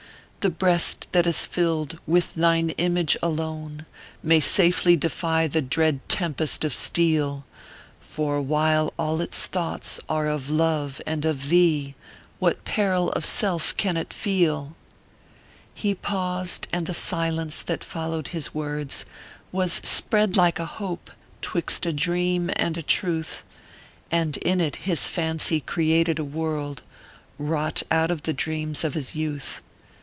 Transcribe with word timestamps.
"The 0.41 0.49
breast 0.49 1.07
that 1.11 1.27
is 1.27 1.45
filled 1.45 1.99
with 2.07 2.33
thine 2.33 2.71
image 2.71 3.15
alone, 3.21 3.85
May 4.23 4.39
safely 4.39 4.95
defy 4.95 5.45
the 5.47 5.61
dread 5.61 5.99
tempest 6.09 6.65
of 6.65 6.73
steel; 6.73 7.45
For 7.99 8.41
while 8.41 8.91
ail 8.99 9.21
its 9.21 9.45
thoughts 9.45 9.99
are 10.09 10.25
of 10.25 10.49
love 10.49 10.99
and 11.05 11.25
of 11.25 11.49
thee, 11.49 11.93
What 12.39 12.65
peril 12.65 13.11
of 13.11 13.23
Self 13.23 13.77
can 13.77 13.97
it 13.97 14.11
feel?" 14.11 14.75
He 15.75 15.93
paused; 15.93 16.65
and 16.73 16.87
the 16.87 16.93
silence 16.95 17.61
that 17.61 17.83
followed 17.83 18.29
his 18.29 18.51
words, 18.51 19.05
Was 19.51 19.73
spread 19.83 20.35
like 20.35 20.57
a 20.57 20.65
Hope, 20.65 21.11
twixt 21.43 21.85
a 21.85 21.93
Dream 21.93 22.49
and 22.55 22.79
a 22.79 22.81
Truth; 22.81 23.43
And 24.09 24.37
in 24.37 24.59
it, 24.59 24.77
his 24.77 25.07
fancy 25.07 25.59
created 25.59 26.17
a 26.17 26.23
world 26.23 26.81
Wrought 27.37 27.83
out 27.91 28.09
of 28.09 28.23
the 28.23 28.33
dreams 28.33 28.83
of 28.83 28.95
his 28.95 29.15
youth. 29.15 29.61